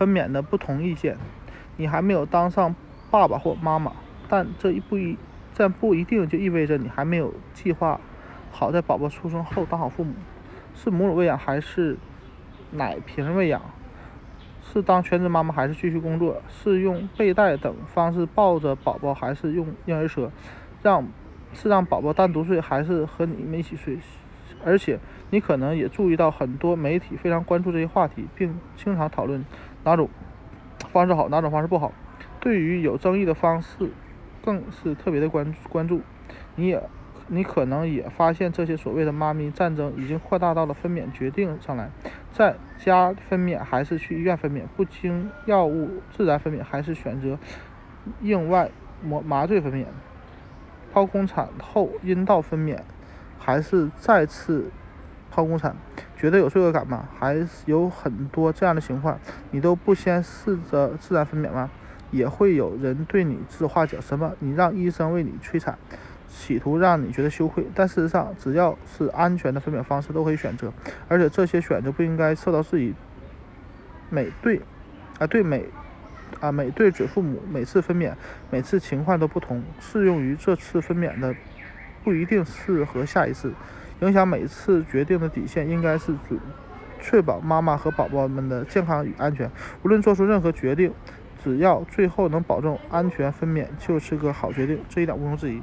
[0.00, 1.18] 分娩的不同意见。
[1.76, 2.74] 你还没有当上
[3.10, 3.92] 爸爸或妈妈，
[4.30, 5.18] 但这一不一，
[5.54, 8.00] 但不一定就意味着你还没有计划
[8.50, 10.14] 好在宝宝出生后当好父母。
[10.74, 11.98] 是母乳喂养还是
[12.70, 13.60] 奶瓶喂养？
[14.62, 16.40] 是当全职妈妈还是继续工作？
[16.48, 20.30] 是用背带等方式抱着宝宝还是用婴儿车？
[20.82, 21.06] 让
[21.52, 23.98] 是让宝宝单独睡还是和你们一起睡？
[24.64, 24.98] 而且
[25.30, 29.44] 你可能也注意到很多媒体非常关注这些话题，并经常讨论
[29.84, 30.08] 哪种
[30.92, 31.92] 方式好，哪种方式不好。
[32.40, 33.90] 对于有争议的方式，
[34.42, 36.00] 更是特别的关关注。
[36.56, 36.82] 你也。
[37.32, 41.88] 你可能也发现，这些所谓的“妈咪战争”已经扩大到了分娩决定上来，
[42.32, 47.38] 在家分娩还是去医院分娩，不经药物自然分娩还是选择
[48.20, 48.68] 硬外
[49.00, 49.86] 麻麻醉分娩，
[50.92, 52.80] 剖宫产后阴道分娩
[53.40, 54.70] 还是再次
[55.34, 55.74] 剖宫产，
[56.16, 57.08] 觉得有罪恶感吗？
[57.18, 59.18] 还是有很多这样的情况，
[59.50, 61.68] 你都不先试着自然分娩吗？
[62.12, 65.76] 也会有人对你指手画脚，什么你让医生为你催产。
[66.32, 70.72] 企图让你觉得羞愧，但事实上，只要是安全的分娩方式都可以选择，
[71.08, 72.94] 而且这些选择不应该受到质疑。
[74.10, 74.60] 每对
[75.18, 75.66] 啊对每
[76.38, 78.12] 啊每对准父母每次分娩
[78.48, 81.34] 每次情况都不同，适用于这次分娩的
[82.02, 83.52] 不一定适合下一次。
[84.00, 86.40] 影响每次决定的底线应该是准
[87.00, 89.50] 确保妈妈和宝宝们的健康与安全。
[89.82, 90.92] 无论做出任何决定，
[91.44, 95.60] 只要最后能保证安全分娩，就是个好决定，这一点毋庸置疑。